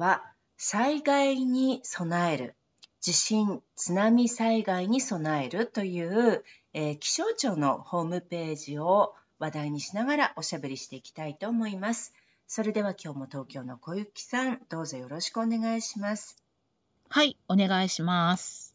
[0.00, 0.24] は
[0.56, 2.56] 災害に備える
[3.00, 12.12] 地震、津波災害に備えるという、えー、気象庁のホームページを話題にしながらおしゃべりしていきたいと思います。
[12.46, 16.42] それでは今日も東京の小雪さん、どうぞよろしくお願いします。
[17.08, 18.74] はい、お願いします。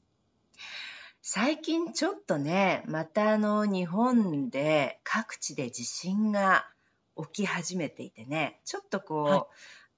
[1.21, 6.67] 最近ちょっとね、またあの日本で各地で地震が
[7.17, 9.43] 起き始めていてね、ちょっとこう、はい、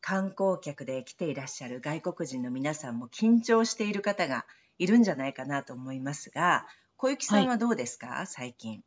[0.01, 4.45] 観光客で来ていらっしゃる外国人の皆さんも緊張している方が
[4.77, 8.83] いるんじゃないかなと思いますが、小雪さんはどうですか、はい、最近。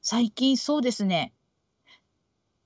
[0.00, 1.32] 最近そうですね。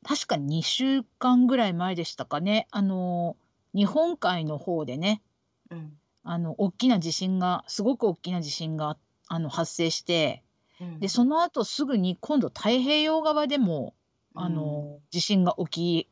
[0.04, 2.68] 確か2週間ぐらい前でしたかね。
[2.70, 3.36] あの、
[3.74, 5.22] 日本海の方でね、
[5.70, 8.96] うん、あの、大きな地震が、すごく大きな地震が
[9.28, 10.42] あの発生して、
[10.80, 13.94] うん、で、その後すぐに今度太平洋側でも
[14.36, 16.08] あの、地震が起き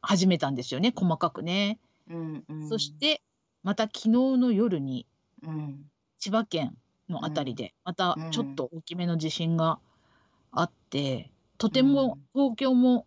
[0.00, 1.78] 始めたんですよね、細かくね。
[2.08, 3.22] うんうん、そして、
[3.62, 5.06] また昨日の夜に、
[5.42, 6.76] うん、千葉県
[7.08, 9.78] のあたりで、またちょっと大きめの地震が
[10.52, 13.06] あって、とても東京も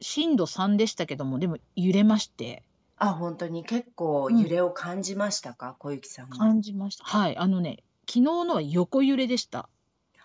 [0.00, 2.64] 震度3でしたけども、でも揺れまして。
[2.96, 3.64] あ、本当に？
[3.64, 7.04] 結構揺れを感じましたか、小雪さん感じました。
[7.04, 7.36] はい。
[7.36, 9.68] あのね、昨日のは横揺れでした。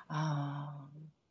[0.08, 0.86] ああ。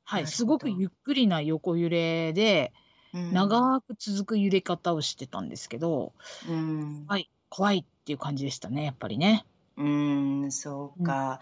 [0.06, 2.72] はい、すごくゆっくりな横揺れで、
[3.14, 3.34] うん。
[3.34, 6.12] 長く続く揺れ方をしてたんですけど、
[6.46, 7.06] うん。
[7.08, 9.46] はい、怖いっていう感じでしたね、やっぱりね。
[9.76, 11.06] うーん、そううん。
[11.06, 11.40] か。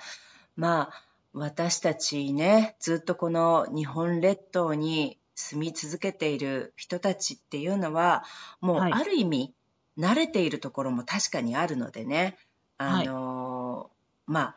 [0.56, 8.24] まあ、私たちね、ずっとこの日本列島に住み続けている人たちっていうのは、
[8.60, 9.54] もうある意味
[9.98, 12.36] 慣れているところも確かにあるのでね、
[12.78, 13.06] あはい。
[13.06, 13.90] の、
[14.26, 14.56] まあ、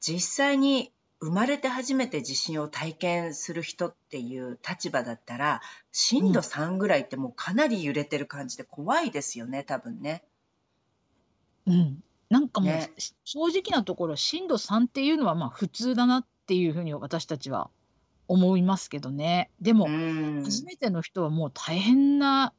[0.00, 0.91] 実際に
[1.22, 5.60] 生まれて初めて地震を体験する人っていう立場だったら、
[5.92, 10.24] 震度3ぐらいってもうかなり揺れてる感じで怖いですよね、多分ね。
[11.66, 12.02] うん。
[12.28, 12.90] なんかもう、ね。
[13.22, 17.70] 正直なところ、震度3っていうのはまあ普通だなっていうふうに私たちは
[18.26, 19.52] 思いますけどね。
[19.60, 19.86] でも、
[20.42, 22.52] 初めての人はもう大変な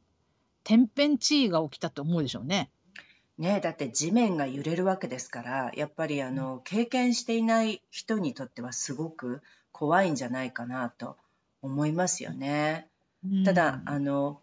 [0.63, 2.72] 天変地異が起きたと思うでしょうね。
[3.38, 11.18] ね、だって地面が揺れるわけですから、やっぱりあの経験していない人にとってはすごく怖いんじゃないかなと
[11.62, 12.88] 思いますよね。
[13.46, 14.40] ただ、あの、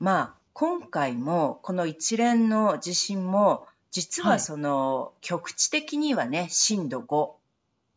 [0.00, 7.30] まあ、今回もこの一連の地震も、実はその局地的にはね、震度5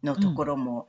[0.03, 0.87] のところも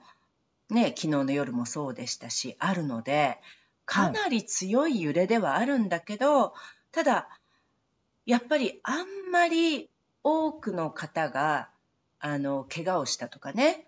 [0.71, 3.39] ね、昨日の夜もそうでしたし、あるので、
[3.87, 6.53] かなり強い揺れではあるんだけど、
[6.93, 7.29] ただ、
[8.29, 9.89] やっぱりあんまり
[10.23, 11.71] 多くの方が、
[12.21, 13.87] あの、怪我をしたとかね、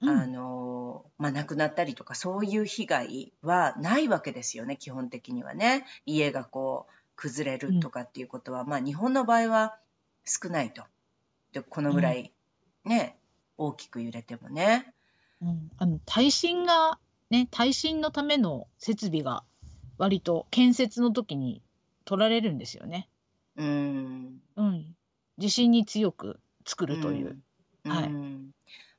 [0.00, 5.84] うん、あの、まあ、亡くなったりとか、そういう被害はないわけですよね、基本的にはね。
[6.06, 9.76] 家がこう、崩れるとかっていうことは、うん、まあ、日本の場合は
[10.24, 10.84] 少ないと。
[11.52, 12.32] で、このぐらい
[12.86, 13.18] ね、
[13.58, 14.94] うん、大きく揺れてもね。
[15.42, 16.98] うん、あの耐震が、
[17.28, 19.44] ね、耐震のための設備が
[19.98, 21.60] 割と建設の時に
[22.06, 23.10] 取られるんですよね。
[23.56, 24.40] うん。
[24.56, 24.96] うん。
[25.38, 27.38] 地震に強く作るという。
[27.84, 27.92] うん。
[27.92, 28.10] はい。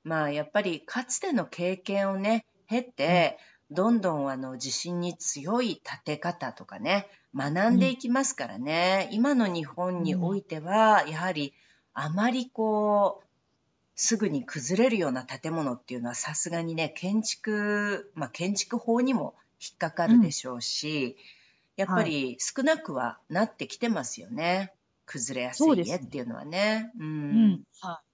[0.03, 3.37] まあ、やっぱりかつての経験をね、経て、
[3.71, 9.09] どんどんあの地震に強い建て方とかね、学んでいきますからね。
[9.11, 11.53] 今の日本においては、やはり
[11.93, 13.27] あまりこう、
[13.95, 21.15] すぐに崩れるような建物っていうのはさすがにね、建築、まあ建築法にも引っかかるでしょうし、
[21.75, 24.73] やっぱり少なくはなってきてますよね。
[25.05, 26.91] 崩れやすい家っていうのはね。
[26.99, 27.63] ううん。
[27.81, 28.13] はい。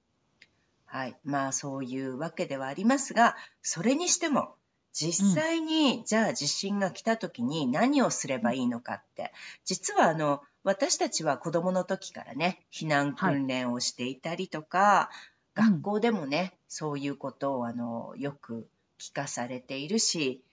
[0.85, 1.17] はい。
[1.23, 4.55] まあそういうわけではありますが、それにしても、
[4.91, 9.31] 実際に、じゃあ地震が来た時に何をすればいいのかって、
[9.65, 15.09] 実はあの、私たちは子供の時からね、避難訓練をしていたりとか、
[15.53, 18.67] 学校でもね、そういうことをあの、よく
[18.99, 20.43] 聞かされているし、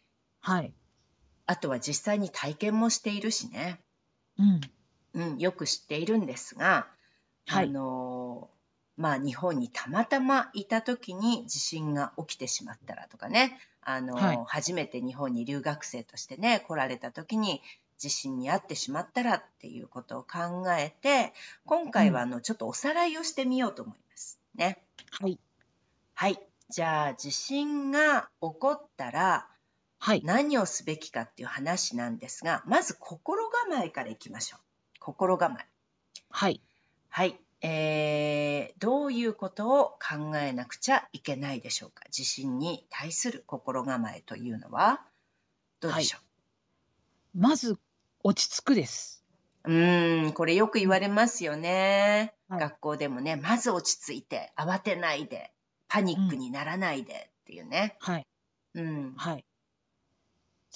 [0.40, 0.74] はい。
[1.46, 3.80] あとは実際に体験もしているしね、
[4.38, 4.60] うん、
[5.14, 6.88] うん、よく知っているんですが、
[7.46, 8.50] はい、あの
[8.96, 17.60] まあ、日本にたまたまいた時に地震が起きてしまったらとかね、あの、はい、初めて日本に留学生としてね、来られた時に
[17.98, 21.34] 地震に遭ってしまったらっていうことを考えて、
[21.66, 24.78] 今回はあの、ちょっとおさらいをしてみようと思いますね。
[25.10, 25.38] はい。
[26.14, 26.40] はい。
[26.70, 29.46] じゃあ、地震が起こったら、
[30.06, 34.60] はい、何をすべきかっていう話なんですが、まず心構えからいきましょう。
[35.00, 35.66] 心構え。
[36.30, 36.60] はい。
[37.08, 37.40] はい。
[37.60, 42.04] えー、どういうことを考えなくちゃいけないでしょうか？
[42.08, 45.00] 地震に対する心構えというのは
[45.80, 46.18] どうでしょ
[47.34, 47.76] う、はい、まず
[48.22, 49.24] 落ち着くです。
[49.64, 49.74] う
[50.28, 52.32] ん、これよく言われますよね。
[52.48, 55.50] はい、学校でもね、まず落ち着いて、慌てないで、
[55.88, 57.96] パニックにならないでっていうね。
[57.98, 58.26] はい。
[58.74, 59.14] うん。
[59.16, 59.44] はい。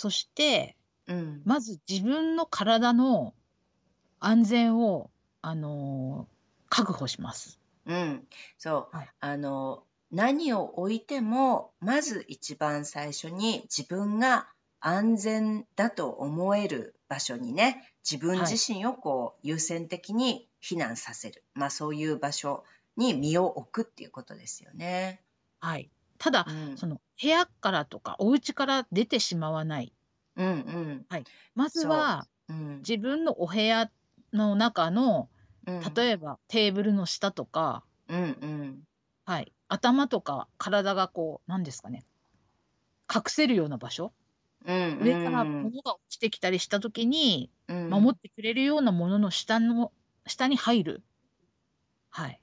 [0.01, 0.77] そして、
[1.07, 3.35] うん、まず自分の体の
[4.19, 5.11] 安全を、
[5.43, 7.59] あのー確保します。
[7.85, 8.23] うん、
[8.57, 9.83] そう、はい、あの
[10.13, 14.47] 何を置いてもまず一番最初に自分が
[14.79, 22.63] 安全だと思える場所にね自分自身をこう優先的に避難させる、まあそういう場所
[22.97, 25.21] に身を置くっていうことですよね。
[25.59, 25.91] はい。
[26.19, 29.93] ただ、うん、その部屋からとかお家から出てしまわない。
[30.37, 31.07] うんうん。
[31.09, 31.25] はい。
[31.55, 33.91] まずは、うん、自分のお部屋
[34.33, 35.29] の中の
[35.95, 38.83] 例えばテーブルの下とか、うんうん。
[39.25, 42.05] はい、頭とか体がこう、なんですかね、
[43.13, 44.13] 隠せるような場所、
[44.67, 49.93] うん上から物が落ちてきたりした時に、守ってくれるようなものの下の
[50.27, 51.03] 下に入る。
[52.11, 52.41] はい。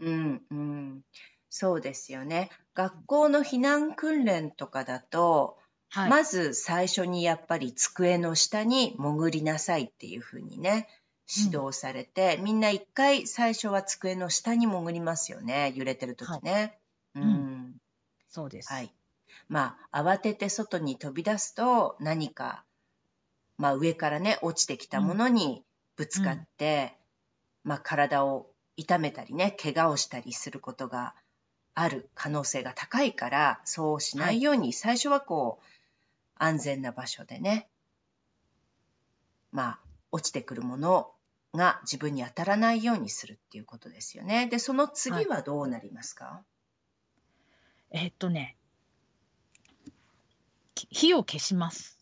[0.00, 1.02] うんうん。
[1.50, 2.50] そうですよね。
[2.74, 5.58] 学校の避難訓練とかだと、
[5.90, 6.10] はい。
[6.10, 10.88] まず最初にやっぱり机の下に潜りなさいっていうふうにね、
[11.28, 15.72] 指導されて、うん、みんな一回最初は机の下に潜りますよね。
[15.76, 16.78] 揺れてる時ね。
[17.14, 17.74] はい、うん。
[18.28, 18.72] そうです。
[18.72, 18.92] はい。
[19.48, 22.64] まあ、慌てて外に飛び出すと何か、
[23.58, 25.64] まあ上からね、落ちてきたものに
[25.96, 26.94] ぶつかって、
[27.64, 31.14] うん、まあ体を痛めたりね、怪我をしたりすることが
[31.78, 35.64] ある可能性が高いから、そうしないように、最初はこう、
[36.34, 37.68] 安全な場所でね、
[39.52, 39.80] まあ、
[40.10, 41.12] 落ちてくるもの
[41.52, 44.46] が自分に当たらないようにするっていうことですよね。
[44.46, 46.44] で、その次はどうなりますか、は
[47.92, 48.56] い、えー、っとね、
[50.74, 51.98] 火を消します。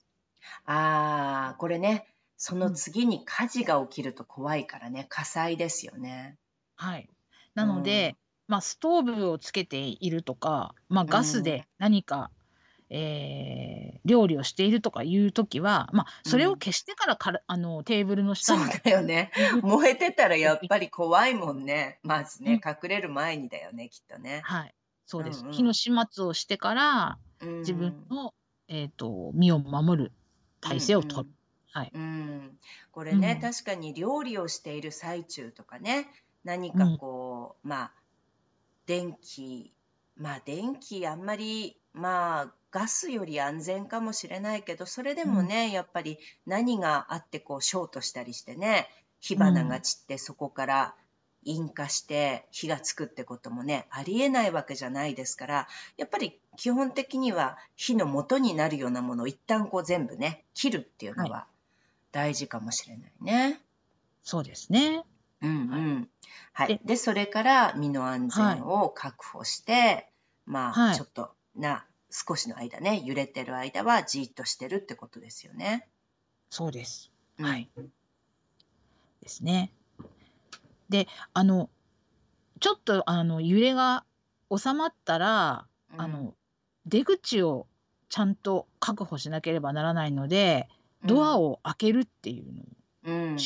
[0.67, 2.07] ああ、これね、
[2.37, 6.39] その次に火事が起きると怖いからね、火災ですよね。
[6.77, 7.11] はい。
[7.55, 8.17] なので、うん、
[8.47, 12.31] まあ、ストーブをつけているとか、まあ、ガスで何か
[12.91, 19.33] えー、料理をしているとかいう時は、まあ、それを消してからから、あのテーブルの下にそうだよね。
[19.63, 21.99] 燃えてたらやっぱり怖いもんね。
[22.03, 24.43] まずね、隠れる前にだよねきっとね。
[24.45, 24.75] はい。
[25.07, 27.19] そうです、うんうん、火の始末をしてから
[27.59, 28.33] 自分の、
[28.69, 30.13] えーと、身を守る
[30.61, 31.29] 体制をとる、うん。
[31.29, 31.35] うん、
[31.73, 32.59] はい、うん、
[32.91, 36.09] これね、うん、確かに料理をしている最中とかね
[36.43, 37.93] 何かこう、まあ
[38.87, 39.73] 電気
[40.17, 48.89] まあ電気あんまりまあガスより安全かもしれないけどそれでもね、うん、やっぱり何があってこうショートしたりしてね
[49.21, 50.95] 火花が散ってそこから
[51.45, 61.47] 引火して火がつくってこともねありえないわけじゃないですからやっぱり基本的には火の元になるようなものを一旦こう全部ね切るっていうのは
[62.13, 63.43] 大事かもしれないね。
[63.43, 63.61] はい、
[64.23, 65.05] そうですね。
[65.45, 66.09] うんうん。
[66.53, 66.81] はい。
[66.85, 70.13] で、それから身の安全を確保して、はい、
[70.47, 75.89] まあ、はい、ちょっとな少しの間ね、揺れてる間はじっとしてるってことですよね。
[76.49, 77.11] そうです。
[77.39, 77.69] はい。
[79.21, 79.71] ですね。
[80.89, 81.69] で、あの、
[82.61, 84.05] ちょっとあの揺れが
[84.57, 86.35] 収まったら、うん、あの
[86.87, 87.67] 出口を
[88.09, 90.69] ちゃんと確保しなければならないので、
[91.05, 92.65] ドアを開けるっていうのを。
[93.07, 93.37] うん、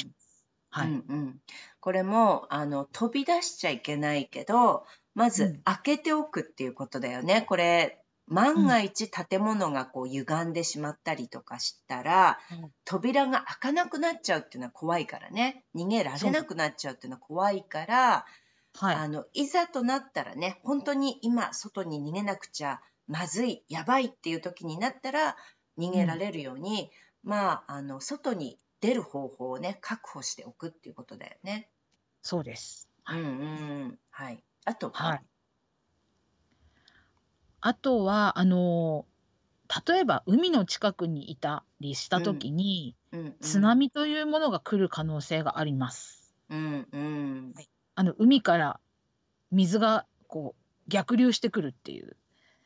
[0.71, 1.41] はい、うんうん、
[1.81, 4.85] これもあの飛び出しちゃいけないけど
[5.15, 7.43] まず開けておくっていうことだよね。
[7.43, 15.65] これ万が一建物がこう歪んでしまったりとかしたら、うん、扉が開かなくなっちゃうっていうのは怖いからね。
[15.75, 18.27] 逃げられなくなっちゃうっていうのは怖いから、
[18.75, 25.37] はい、あのいざとなったらね本当に今外に逃げなくちゃまずいやばいっていう時になったら
[25.79, 26.91] 逃げられるように、
[27.25, 31.71] うん、まああの外に出る方法をね確保しておくっていうことだよね。
[32.23, 32.89] そうです。
[33.05, 33.31] はい、うんう
[33.87, 34.43] んはい。
[34.65, 35.23] あとは、はい
[37.61, 39.05] あとは、あの、
[39.87, 46.35] 例えば海の近くにいたりした時に、うん津波というものが来る可能性があります。
[46.51, 47.55] うんうん。
[47.95, 48.81] あの、海から
[49.51, 52.17] 水がこう逆流してくるっていう。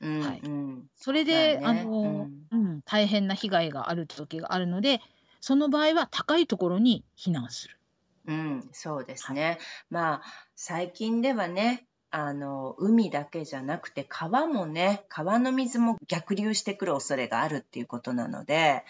[0.00, 5.00] うんはいうんそれで、まあねあの、うん、大変な被害がある時があるので、
[5.42, 7.78] その場合は高いところに避難する。
[8.26, 9.58] うん、そうですね。
[9.90, 10.22] まあ、
[10.54, 18.84] 最近ではね、あの、海だけじゃなくて川もね、川の水も逆流してくる恐れがあるっていうことなので、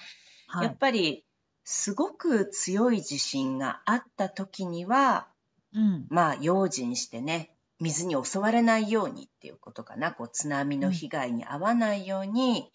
[0.58, 0.78] やっはい。
[0.78, 1.24] ぱり
[1.64, 5.28] すごく強い地震があった時には、
[5.72, 6.08] うん。
[6.08, 12.70] まあ、用心してね、水に襲われないようにっていうことかな、こう、津波の被害に遭わないように、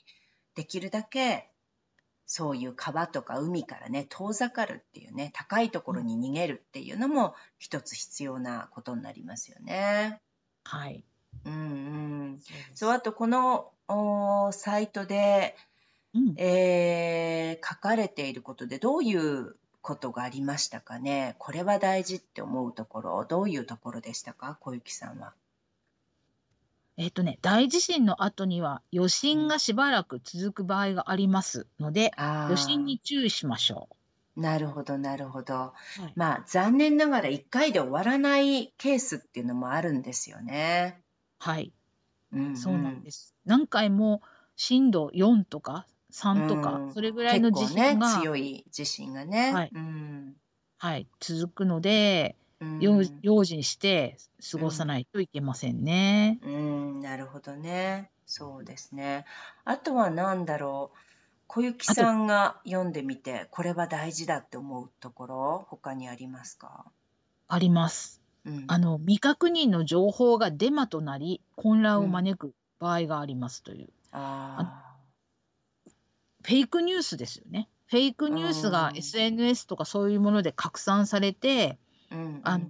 [0.55, 1.51] できるだけ、
[2.29, 10.19] そういう川とか海からね、遠ざかるっていうね、高いところに逃げるっていうのも一つ必要なことになりますよね。
[10.65, 11.03] はい。
[11.45, 11.55] うんう
[12.35, 12.39] ん。
[12.75, 13.71] そうあとこの、
[14.51, 15.55] サイトで、
[16.13, 16.33] うん。
[16.37, 21.35] えー書かれていることでどういうことがありましたかね？
[21.39, 24.57] これは大事って思うところ、どういうところでしたか？
[24.59, 25.33] 小雪さんは。
[26.97, 33.87] えっとね、大地震の後には余震がしばらく続く場合がありますので、あ余震に注意しましょ
[34.35, 35.53] なるほど、なるほど。
[35.53, 35.57] う。
[35.57, 35.73] は
[36.09, 36.13] い。
[36.15, 40.99] まあ、残念ながら1回で終わらないケースっていうのもあるんですよね。
[41.39, 41.71] はい。
[42.33, 43.35] うん、そうなんです。
[43.45, 44.21] 何回も
[44.55, 49.53] 震度4とか3とか、うんそれぐらいの地震が、強い地震がね。
[49.53, 50.33] はいうん
[50.79, 52.46] はい、続くので、うん
[52.79, 54.17] 用用心して
[54.51, 56.39] 過ごさないといけませんね。
[56.43, 58.09] うん、なるほどね。
[58.25, 59.25] そうですね。
[59.63, 60.97] あとは何だろう。
[61.47, 66.85] 小雪さんが読んでみて、これは大事だって思うところ、他にありますか？
[67.47, 68.21] あります。
[68.45, 68.65] うん。
[68.67, 74.83] あの未確認の情報がデマとなり混乱を招く場合がありますという、あ
[76.43, 77.69] フェイクニュースですよね。
[77.85, 82.65] フェイクニュースがうん SNS とかそういうもので拡散されて、ーうん、あの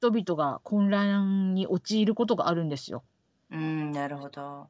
[0.00, 3.02] 人々が混乱に陥ることがあるんですよ。
[3.50, 4.68] うん、うん、なるほど。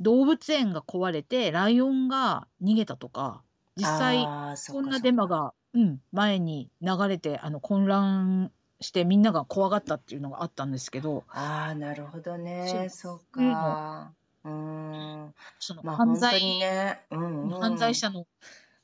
[0.00, 3.42] 動物園が壊れてライオンが逃げたとか、
[3.76, 4.24] 実際
[4.70, 8.50] こんなデマが、うん、前に流れてあの混乱
[8.80, 12.88] してみんなが怖がったっていうのがあったんですけど、ああ、なるほどね。
[12.90, 14.12] そうか。
[14.44, 15.34] うーん。
[15.58, 17.00] そのまあ、犯本当に罪、ね。
[17.10, 17.60] うん、うん。
[17.60, 18.26] 犯罪者の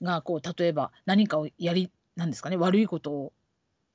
[0.03, 3.33] がこう例えば何かをやりなんですかね悪いことを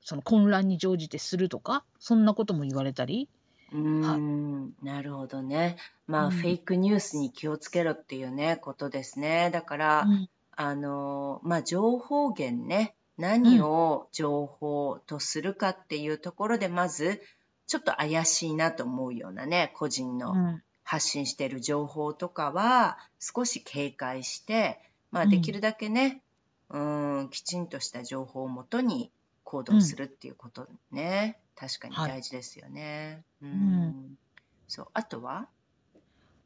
[0.02, 3.28] その混乱に乗じてするとかそんなことも言われたり、
[3.72, 5.76] うーん、なるほどね。
[6.06, 6.30] まあ、うん。
[6.30, 9.50] フェイクニュースに気をつけろっていうね、ことですね。
[9.50, 10.28] だから、うん。
[10.54, 17.22] あの、まあ、情報源ね、何を情報とするかっていうところで、まず、
[17.66, 20.62] ちょっと怪しいなと思うようなね、個人のうん。
[20.84, 24.78] 発信している情報とかは、少し警戒して、
[25.10, 25.30] まあ、うん。
[25.30, 26.20] できるだけね、
[26.68, 26.78] う
[27.22, 29.10] ん、きちんとした情報をもとに
[29.52, 32.10] 行動するっていうことね、確かにはい。
[32.12, 33.22] 大事ですよね。
[33.42, 33.50] うん。
[33.50, 34.18] ん。
[34.66, 35.46] そう、あとは？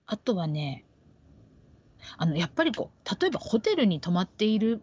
[0.06, 0.84] あとはね
[2.18, 4.80] あのやっぱりこう例えばホテルに泊まっている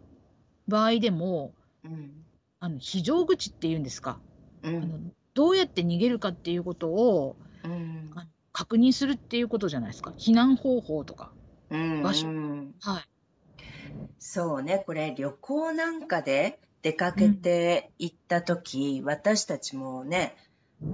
[0.68, 1.52] 場合でも
[1.84, 2.24] うん、
[2.60, 4.18] あの非常口っていうんですか、
[4.62, 10.14] うあのん、どうやって逃げるかっていうことをうん、あ確認するっていうことじゃないですか？
[10.16, 11.30] 避難方法とか。
[11.70, 12.26] うん、場所。
[12.28, 13.04] うんはい。
[14.18, 20.36] そうね、これ旅行なんかで出かけて行った時、私たちもね、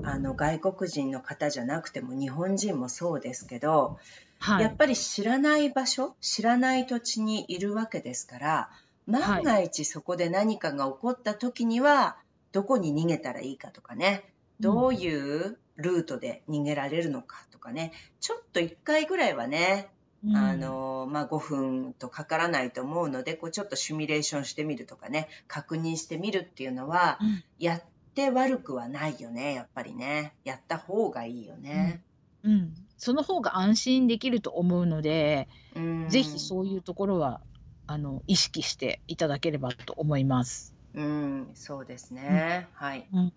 [0.04, 3.98] あの外国人の方じゃなくても日本人もそうですけど、
[4.38, 4.62] はい。
[4.62, 8.70] やっぱり知らない場所、知らない土地にいるわけですから、
[9.08, 12.16] 万が一そこで何かが起こった時には、
[12.52, 14.22] どこに逃げたらいいかとかね、
[14.60, 19.88] どういうルートで逃げられるのかとかね、ちょっと一回ぐらいはね、
[20.24, 27.82] うんあの、まあ、5分とかからないと思うので、こうちょっとシミュレーションしてみるとかね、確認してみるっていうのは、うんやっ
[28.14, 30.34] て悪くはないよね、やっぱりね。
[30.44, 32.02] やった方がいいよね。
[32.42, 36.08] うん、その方が安心できると思うので、うん。
[36.08, 37.40] ぜひそういうところは
[37.86, 40.74] あの意識していただければと思います。
[40.94, 42.68] うん、そうですね。
[42.74, 43.06] はい。
[43.12, 43.32] うん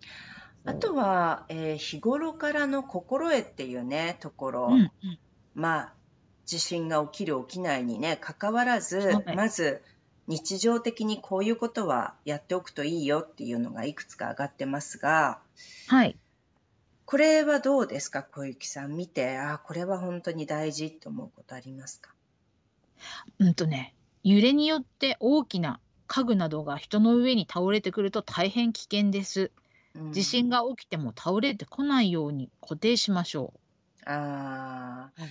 [0.66, 4.68] あとは、えー日頃からの心得っていうね、ところ。
[4.72, 4.92] うんうん
[5.56, 5.94] まあ、
[6.46, 9.36] 地震が起きる起きないにね、関わらず、はい。
[9.36, 9.82] まず、
[10.28, 15.40] 日常的にこういうことはやっておくといいよっていうのがいくつか上がってますが、
[15.88, 16.18] はい、
[17.06, 18.96] これはどうですか、小雪さん。
[18.96, 22.12] 見て、ああ、これは本当に大事って思うことありますか？
[23.40, 29.52] うんとね、揺れによって大きな家具などが人の上に倒れてくると大変危険です。
[29.96, 30.14] うん。
[30.14, 33.54] 地震が起きても倒れてこないように固定しましょ
[34.06, 35.30] ああ、はい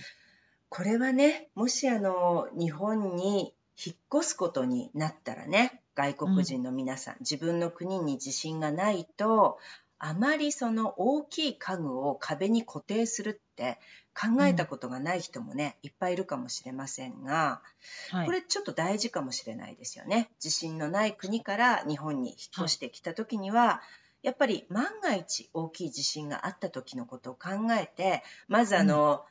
[0.75, 9.59] これはね、もしあの、日本に引っ越すことになったらね、外国人の皆さん、自分の国に地震がないと、
[9.99, 13.77] あまりその大きい家具を壁に固定するって
[14.19, 17.61] 考えたことがない人もね、いっぱいいるかもしれませんが、
[18.09, 18.25] はい。
[18.25, 20.31] これちょっと大事かもしれないですよね。
[20.39, 23.83] 地震のない国から日本に引っ越してきた時には、
[24.23, 29.23] やっぱり万が一大きい地震があった時のことを考えて、まずあの、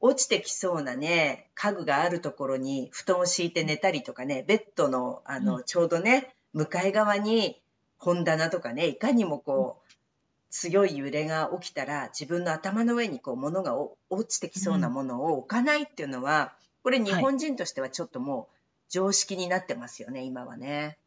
[0.00, 7.60] 落ちてきそうなね、家具があるところに布団を敷いて寝たりとかね、ベッドのあの、うんちょうどね、向かい側に
[7.98, 9.92] 本棚とかね、いかにもこう、
[10.50, 18.56] 強い揺れが起きたら自分の頭の上にこう物がお落ちてきそうなものを置かないっていうのは、これ日本人としてはちょっともう
[18.88, 20.98] 常識になってますよね、今はね。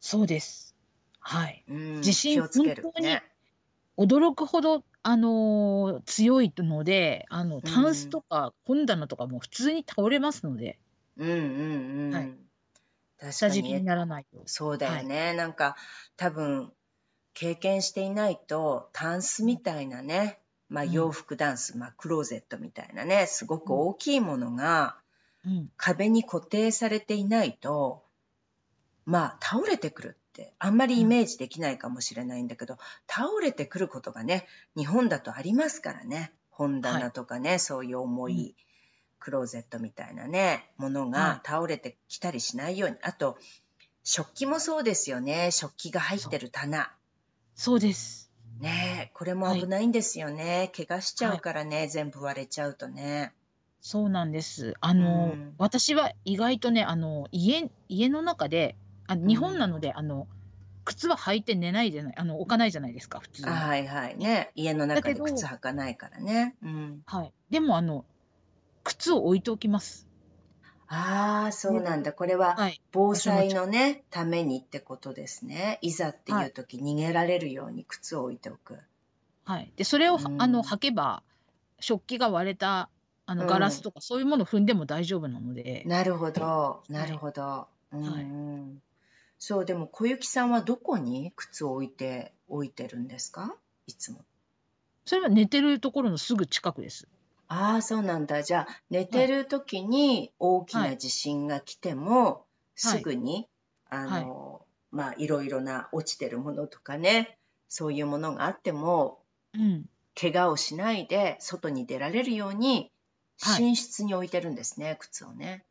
[0.00, 0.74] そうです。
[1.20, 1.62] はい。
[1.68, 3.22] うん、地震気をつける本当にね。
[3.98, 10.78] 驚くほど、あのー強いので、あの、タンスとか本棚とかも普通に倒れますので、
[11.16, 12.14] うんうんうん。
[12.14, 12.34] はい
[13.18, 14.42] 確かに下敷きにならないと。
[14.46, 15.34] そうだよね。
[15.34, 15.76] なんか
[16.16, 16.72] 多分
[17.34, 24.96] 経験していないとタンスみたいなね、まあうん洋服ダンス、まあクローゼットみたいなね、すごく大きいものが
[25.44, 25.70] うん。
[25.76, 28.04] 壁に固定されていないと、
[29.04, 34.46] まあ倒れてくるってあんまりイメージできないかもしれないんだけど、倒れてくることがね、
[34.76, 36.32] 日本だとありますからね。
[36.50, 38.54] 本棚とかね、そういう重い
[39.18, 42.96] クローゼットみたいなね、ものはいが倒れてきたりしないように。
[43.02, 43.38] あと、
[44.04, 45.50] 食器もそうですよね。
[45.50, 46.92] 食器が入ってる棚。
[47.54, 48.30] そうです。
[48.60, 50.70] ねえ、これも危ないんですよね。
[50.76, 53.32] 怪我しちゃうからね、全部割れちゃうとね。
[53.80, 54.74] そうなんです。
[54.80, 58.76] あの、うん私は意外とね、あの、家、家の中で、
[59.10, 60.28] あ日本なので、あの、
[60.84, 64.16] 靴は履いて寝ないじゃない、あの、置かないじゃないですか、普通はいはい。
[64.16, 64.50] ね。
[64.54, 66.56] 家の中で靴履かないからね。
[66.62, 67.02] うん。
[67.06, 67.32] はい。
[67.50, 68.04] でも、あの、
[68.84, 70.06] 靴を置いておきます。
[70.88, 72.12] ああ、そうなんだ。
[72.12, 72.80] これははい。
[72.92, 75.78] 防災のね、ためにってことですね。
[75.82, 78.78] いざってはいいう時逃げられるように靴を置いておく。
[79.44, 79.72] はい。
[79.76, 81.22] で、それを、うんあの、履けば、
[81.78, 82.90] 食器が割れた、
[83.26, 86.82] あの、うんガラスとか、そういうものを踏んでも大丈夫なので、なるほど。
[86.88, 87.68] いなるほど。
[87.92, 88.82] うんはいうん。
[89.42, 93.56] そう、でも小雪さんはどこに靴を置いて、置いてるんですか？
[93.86, 94.24] いつも。
[95.06, 97.08] それは寝てるところのすぐ近くです。
[97.48, 98.42] ああ、そうなんだ。
[98.42, 102.44] じゃあ、寝てる時に大きな地震が来ても、
[102.76, 103.48] すぐに、
[103.88, 109.24] あの、まあ、いろいろな落ちてるものとかね、そういうものがあっても、
[109.54, 109.88] うん。
[110.20, 112.92] 怪我をしないで外に出られるように、
[113.40, 115.64] はい寝室に置いてるんですね、靴をね。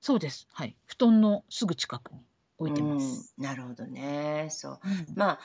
[0.00, 0.46] そうです。
[0.52, 0.76] はい。
[0.86, 2.20] 布団のすぐ近くに
[2.60, 3.34] 置いてます。
[3.36, 4.48] うん、なるほどね。
[4.50, 4.78] そう。
[4.84, 5.40] うんまあ、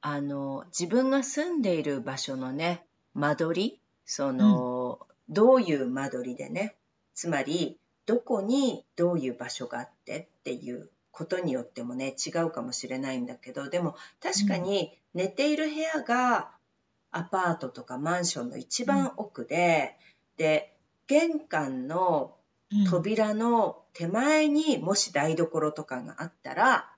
[0.00, 6.76] あの、自分が住んでいる場所のね、間取り、その、どういう間取りでね、
[7.14, 16.50] つまり、どこにどういう場所があってっていうことによってもね、違うかもしれないんだけど、でも確かに寝ている部屋が
[17.10, 19.96] アパートとかマンションの一番奥で、
[20.36, 20.74] で、
[21.06, 22.37] 玄関のうん
[22.88, 26.92] 扉の手前にもし台所とかがあったら、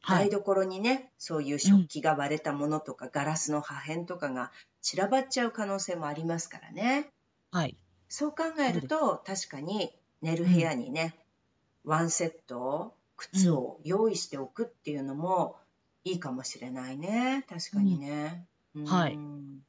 [0.00, 0.30] はい。
[0.30, 7.10] 台所にね、そういう食器が割れたものとか、ガラスの破片とかが散らばっちゃう可能性もありますからね。
[7.50, 7.76] はい。
[8.08, 11.16] そう考えると、確かに寝る部屋にね、
[11.84, 15.56] ワンセット、靴を用意しておくっていうのも
[16.04, 17.44] いいかもしれないね。
[17.48, 18.46] 確かにね。
[18.78, 19.65] んはいうん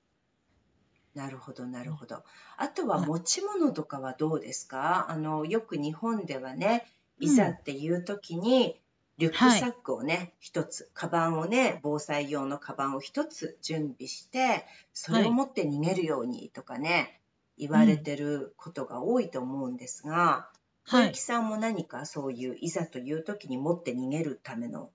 [1.18, 2.24] なるほど、なるほど。
[2.58, 5.10] あとははい持ち物とかはどうですか？
[5.10, 6.86] あの、よく日本ではね、
[7.20, 8.80] いざっていう時に、
[9.18, 17.20] リュックサックをね、一つ、カバンをね、防災用のカバンを一つ準備して、それを持って逃げるようにとかね、
[17.58, 20.50] 言われてることが多いと思うんですが、
[20.88, 21.08] 小はい。
[21.08, 21.20] 雪。
[21.20, 24.92] さんも何かそういういざという時に持って逃げるための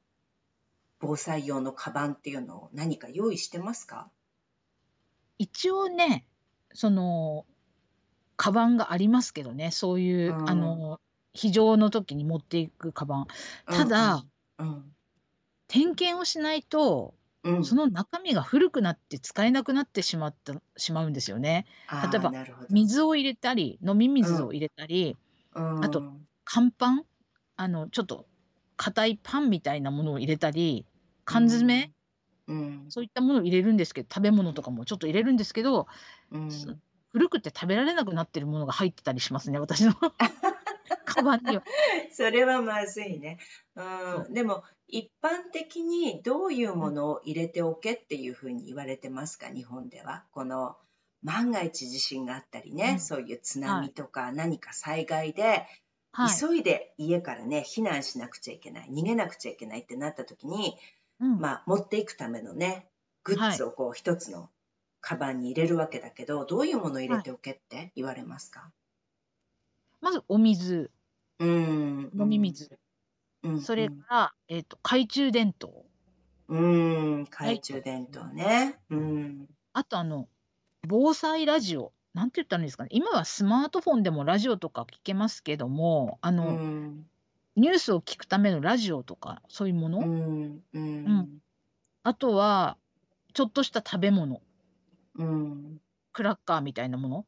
[1.00, 4.08] 防災用のカバンっていうのを何か用意してますか？
[5.42, 6.24] 一応ね、
[6.72, 7.46] その、
[8.36, 10.48] カバンがありますけどね、そういう、うん。
[10.48, 11.00] あの、
[11.34, 13.26] 非常の時に持っていくカバン。
[13.68, 14.24] ただ、
[14.58, 14.94] うん。
[15.66, 17.56] 点検をしないと、うん。
[17.56, 21.66] うん、その中身が古くなって使えなくなってしまった、しまうんですよね。
[22.00, 22.32] 例えば
[22.70, 25.16] 水を入れたり、飲み水を入れたり、
[25.56, 25.84] うん。
[25.84, 26.04] あと
[26.44, 27.04] 乾パン？
[27.56, 28.26] あの、ちょっと
[28.76, 30.86] 硬いパンみたいなものを入れたり、
[31.24, 31.92] 缶詰、
[32.52, 35.86] うんそういったものを入れるんですけど、食べ物とかもちょっと入れるんですけど、
[36.30, 36.74] うんそ
[37.12, 39.92] 古くて食べられなくなってるものが入ってたりしますね、私の
[41.04, 41.62] カバンには。
[42.10, 43.38] それはまずいね。
[43.76, 43.80] う、
[44.26, 50.24] そでも一般的にどういうものを入れておけっていうふうに言われてますか、日本では。
[50.32, 50.76] この
[51.22, 55.66] 万が一地震があったりね、うんそういう津波とか何か災害で、
[56.12, 56.38] はい。
[56.38, 60.76] 急いで家からね、避難しなくちゃいけない、逃げなくちゃいけないってなった時に、
[61.22, 62.90] うんまあ、持っていくためのね、
[63.24, 64.50] グッズをこう一つの
[65.00, 68.72] カバンに入れるわけだけど、どういうものを入れておけって言われますか？
[70.00, 70.90] まずお水、
[71.38, 72.10] うん。
[72.18, 72.78] 飲み水、
[73.44, 73.60] うん。
[73.60, 75.86] それから、えっと、懐中電灯。
[76.48, 78.80] うん、懐中電灯ね。
[78.90, 79.46] うん。
[79.72, 80.28] あとあの、
[80.86, 81.92] 防災ラジオ。
[82.14, 82.90] なんて言ったらいいんですかね。
[82.92, 87.06] 今はスマートフォンでもラジオとか聞けますけども、あうの、ん。
[87.56, 89.98] ニュースを聞くためのラジオとか、そういうもの？
[89.98, 90.64] うん。
[90.72, 91.38] ううん。
[92.04, 92.78] あとは、
[93.34, 94.42] ちょっとした食べ物。
[95.14, 95.82] うん。
[96.12, 97.26] クラッカーみたいなもの？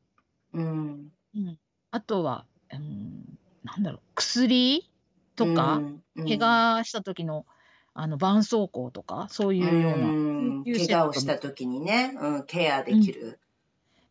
[0.52, 1.14] うん。
[1.34, 1.58] うん。
[1.90, 4.90] あとは、うん、なんだろう、薬
[5.36, 5.80] とか、
[6.26, 7.46] 怪我した時の、
[7.92, 13.40] あの、絆創膏とか、そういうような、うん怪我をした時にね、うん、ケアできる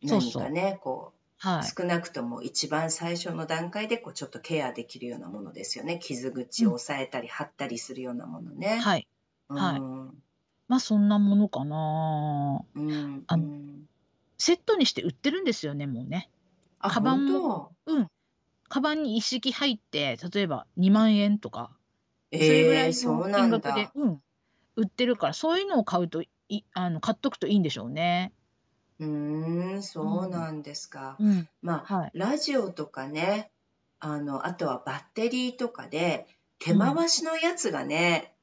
[0.02, 1.13] 何かね、こう、
[1.44, 6.00] はい、少なくとも一番最初の段階でこうちょっとケアできるようなものですよね。
[6.02, 8.80] 傷口を押さえたり貼ったりするようなものね。
[8.80, 9.06] はい。
[9.50, 9.82] はい。
[10.70, 12.64] まあそんなものかな。
[12.76, 13.24] うん。
[13.28, 13.60] あの、
[14.38, 16.30] セットにして売ってるんですよね、もうね。
[16.80, 17.74] あ、カバンも。
[17.88, 18.08] うん。
[18.70, 21.72] カバンに一式入って、例えば2万円とか、
[22.32, 24.22] それぐらいの金額で、うん、
[24.78, 28.32] 売ってるから、そういうのを買うとい、あの買っとくといいんでしょうね。
[29.06, 31.18] うーん、そうなんですか。
[31.20, 31.48] うん。
[31.62, 32.12] まあ、はい。
[32.14, 33.52] ラジオとかね、
[34.00, 36.28] あの、あとはバッテリーとかで、
[36.60, 38.36] 手回しのやつがね、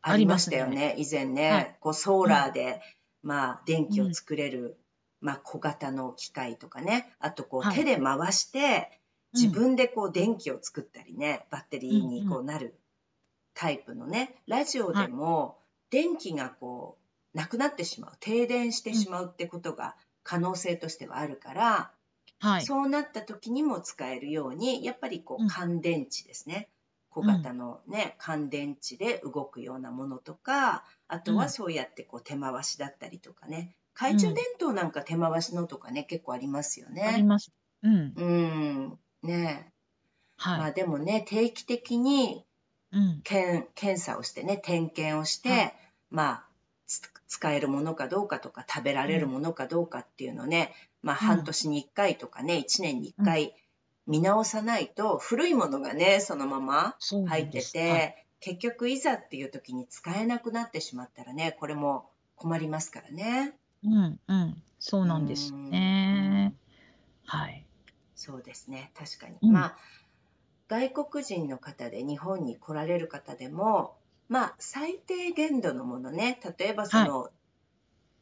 [0.00, 1.50] ありましたよね、以前ね。
[1.50, 1.76] はい。
[1.80, 2.80] こう、ソーラーで、
[3.22, 4.78] まあ、電気を作れる、
[5.20, 7.12] まあ、小型の機械とかね。
[7.18, 9.00] あと、こう、手で回して、
[9.34, 12.78] 自分でこう、電気を作ったりね、バッテリーにこうなる
[13.54, 15.58] タイプのね、ラジオでも、
[15.90, 17.07] 電気がこう、
[17.38, 21.92] なくなってしまう停電してしまうってことが可能性としてはあるから、
[22.40, 26.68] はい、そうなった時にも使えるようにやっぱりこう乾電池ですね、
[27.10, 33.76] 小型のね、乾電池で動くようなものとかあとはそうやってこう手回しだったりとかね。
[33.94, 37.02] 懐中電灯なんか手回しのとかね結構ありますよね。
[37.02, 37.52] あります。
[37.82, 38.12] うん。
[38.16, 38.98] うん。
[39.22, 39.72] ね。
[40.36, 42.44] はい、まあでもね定期的に
[43.24, 45.74] 検,、検査をしてね点検をして、はい、
[46.10, 46.47] まあ
[47.26, 53.54] 使えるものかどうかとか食べられるものかどうかっていうのね、まあ半年に1回とかね、1年に1回
[54.06, 56.96] 見直さないと、古いものがね、そのまま
[57.26, 63.54] 入ってて、結局いざっていう時に使えなくなってしまったらね、これも困りますからね。
[63.84, 66.54] うんうん、そうなんですね。
[67.26, 67.66] はい。
[68.14, 69.36] そうですね、確かに。
[69.42, 69.76] うん、まあ、
[70.68, 73.97] 外国人の方で日本に来られる方でも、
[74.28, 77.30] まあ、最低限度のものね、例えばその、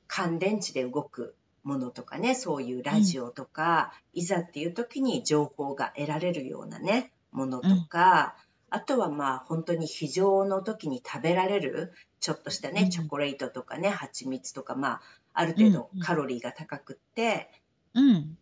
[0.07, 8.37] 乾電池で動くものとかね、そういうラジオとか、うん、いざっていう時に情報が得られるようなね、ものとか、
[8.71, 15.01] うん、あとはまあ本当に非常の時に食べられる、ちょっとしたね、チョコレートとかね、蜂蜜とか、まあ、
[15.35, 17.51] ある程度カロリーが高くって、
[17.95, 18.39] うん、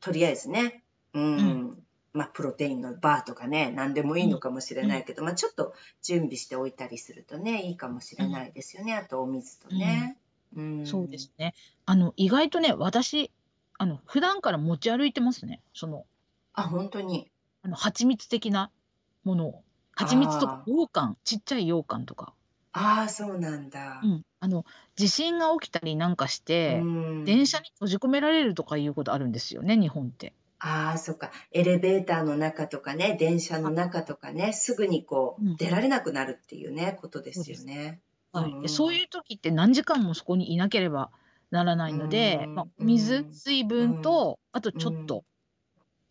[0.00, 1.85] とりあえずね、うん、
[2.16, 8.94] まあ、プロテインのバーとかね、何でもいいのかもしれないけど、まあ、ちょっと準備しておいたりするとね、いいかもしれないですよね。
[8.94, 10.16] あと、お水とね。
[10.56, 11.54] うん、そうですね。
[11.84, 13.30] あの、意外とね、私、
[13.78, 15.60] あの、普段から持ち歩いてますね。
[15.74, 16.06] その、
[16.54, 17.30] あ、本当に。
[17.62, 18.70] あの、蜂蜜的な
[19.24, 19.62] ものを。
[19.92, 22.32] 蜂蜜とか、羊羹、ちっちゃい羊羹とか。
[22.72, 24.00] ああ、そうなんだ。
[24.02, 24.22] うん。
[24.40, 26.82] あの、地震が起きたりなんかして、
[27.24, 30.34] 電車に閉じ込められるとかいうことあるんですよね、日本って。
[30.58, 31.30] ああ、そっか。
[31.52, 38.00] エレベーターの中とかね、電車の中とかね、すぐにこう、出られなくなるっていうね、ことですよね。
[38.32, 38.60] はい。
[38.62, 41.10] で、そういう時って何時間もそこにいなければ
[41.50, 45.24] ならないので、まあ、水、水分と、あとちょっと、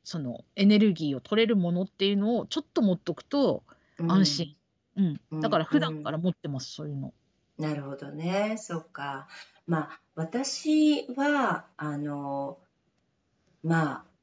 [0.04, 3.64] そのエネルギーを取れるものっていうのをちょっと持っとくと
[4.08, 4.56] 安心。
[5.32, 5.42] うん。
[5.42, 7.14] だから普段から持ってます、そういうの。
[7.58, 8.56] なるほどね。
[8.60, 9.28] そっか。
[9.66, 12.60] まあ、私は、あの、
[13.64, 14.15] まあ、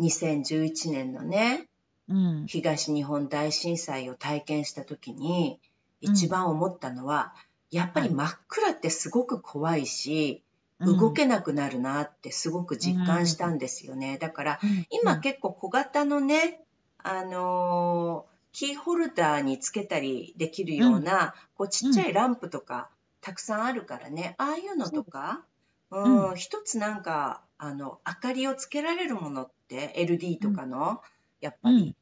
[0.00, 1.68] 2011年のね、
[2.08, 5.60] うん、東日本大震災を体験した時に
[6.00, 7.34] 一番思ったのは、
[7.72, 10.42] うん、やっぱり真っ暗ってすごく怖いし、
[10.78, 14.18] はい、動けなくなるなってすごく実感したんですよね。
[14.18, 16.62] だから、今結構小型のね、
[16.98, 22.88] あのー、キーホルダーにつけたりできるような、こうちっちゃいランプとか
[23.20, 25.44] たくさんあるからね、ああいうのとか、
[25.90, 31.02] うん、一つなんか、あの、明かりをつけられるものって LD とかの、
[31.40, 31.94] やっぱり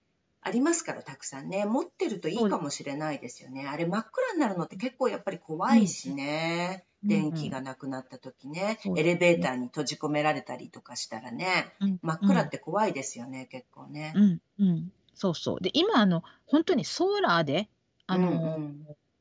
[0.43, 1.65] ありますから、たくさんね。
[1.65, 3.67] 持ってるといいかもしれないですよね。
[3.67, 6.85] あれ真っ暗になるのって結構やっぱり怖いしね。
[7.03, 14.13] 電気がなくなった時ね、エレベーターに閉じ込められたりとかしたらね、真っ暗って怖いですよね、結構ね。
[14.17, 14.93] うん、うん。
[15.15, 15.61] そうそう。
[15.61, 17.69] で、今、あの、本当にソーラーで、
[18.07, 18.61] あの、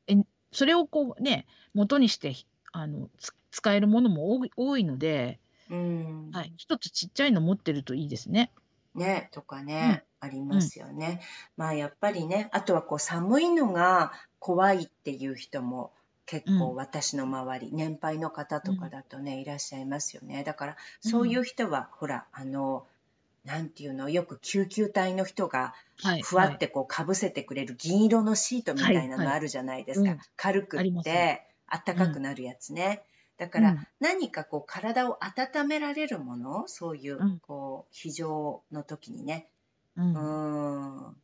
[0.08, 0.16] え
[0.52, 2.34] それをこうね、元にして
[2.72, 3.08] あの
[3.50, 5.38] 使えるものも多いので、
[5.70, 8.52] うん、はい、一つちっちゃいの持ってるといいですね。
[8.94, 11.20] ね、とかね、ありますよね。
[11.56, 15.92] まあやっぱりね、あとはこう寒いのが怖いっていう人も
[16.24, 20.44] 結構私の周り、年配の方とかだとね、いらっしゃいますよね。
[20.44, 22.86] だからそういう人は、ほら、あの、
[23.44, 25.74] なんていうの、よく救急隊の人が
[26.24, 30.16] ふわってこうかぶせてくれる銀色のシートみたいなのあるじゃないですか。
[30.36, 33.02] 軽くってあったかくなるやつね。
[33.38, 39.50] だから何かこう体を温められるもの、そういうこう非常の時にね、
[40.14, 41.16] うん、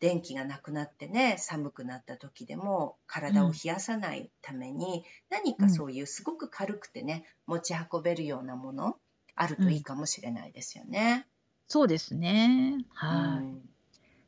[0.00, 8.96] 電気がなくなってね寒くなった時でも体を冷やさないために、何かそういうすごく軽くてね持ち運べるようなもの
[9.34, 11.26] あるといいかもしれないですよね。
[11.68, 12.84] そうですね。
[12.90, 13.68] はい。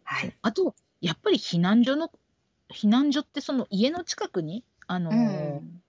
[0.05, 0.37] はい。
[0.43, 2.11] あと、やっぱり避難所の
[2.71, 5.84] 避難所ってその家の近くに、あの、うん。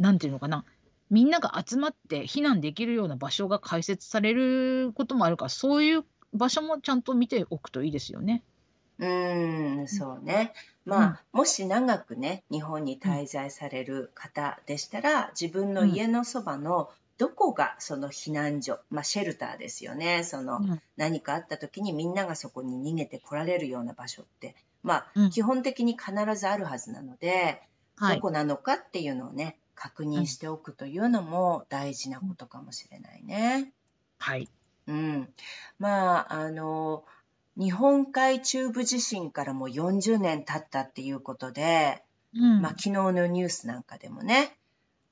[0.00, 0.64] なんていうのかな、
[1.10, 8.42] みんなが集まって避難できるような場所が開設されることもあるから、そういう場所もちゃんと見ておくといいですよね。
[8.98, 10.52] うん、そうね。
[10.84, 20.24] まあ、もし長くね、日本に滞在される方でしたら、自分の家のそばのどこがその避難所、まあ、シェルターですよね。
[20.24, 20.60] その、
[20.96, 27.62] 何かあった時にみんながそこに逃げてこられるような場所って、まあ、基本的に必ずあるはずなので、
[28.00, 33.72] どこなのかっていうのをね、確認しておくというのも大事なことかもしれないね。
[34.18, 34.46] はい。
[34.86, 35.28] うん。
[35.78, 37.04] まあ、あの、
[37.56, 44.54] 日本海中部地震からも40年経ったっていうことで、うん、まあ、昨日のニュースなんかでもね、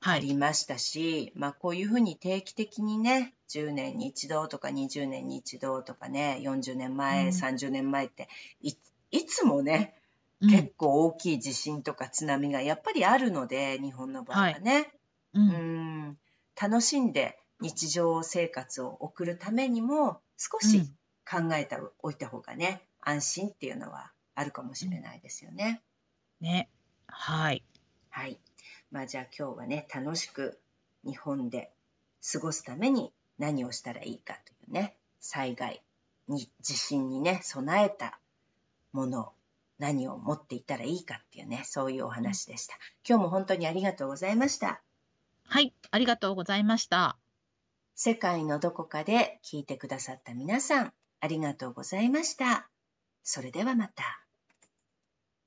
[0.01, 8.29] ありましたし、まあこういうふうに定期的にね、10年に一度とか20年に一度とかね、40年前、うん、30年前って
[8.61, 8.75] い、
[9.11, 9.98] いつもね、
[10.41, 14.73] 結構大きい地震とか津波がやっぱりあるので、日本の場合はね。
[14.73, 14.91] はい、
[15.33, 16.17] うん、うん
[16.61, 20.91] 楽しんで日常生活を送るためにも少し
[21.29, 25.81] 考えておいた方がね、安心っていうのはあるかもしれないですよね。
[26.41, 26.69] ね。
[27.07, 27.63] はい。
[28.09, 28.39] はい。
[28.91, 30.59] まあじゃあ今日はね、楽しく
[31.05, 31.71] 日本で
[32.31, 35.81] 過ごすために何をしたらいいかというね、災害
[36.27, 38.19] に、地震にね、備えた
[38.91, 39.33] もの、
[39.79, 42.75] 何を持っていったらいいかっていうね、そういうお話でした。
[43.07, 44.81] 今日も本当にありがとうございました。
[45.45, 47.17] はい、ありがとうございました。
[47.95, 52.69] 世界のどこかで聞いてくださった皆さん、ありがとうございました。
[53.23, 54.28] それではまた。